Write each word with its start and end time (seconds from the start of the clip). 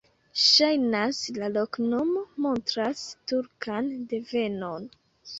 Ŝajnas, 0.43 1.17
la 1.41 1.49
loknomo 1.57 2.23
montras 2.45 3.03
turkan 3.33 3.91
devenon. 4.15 4.89